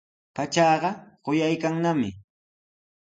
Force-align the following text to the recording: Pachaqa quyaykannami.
Pachaqa 0.35 0.89
quyaykannami. 1.23 2.09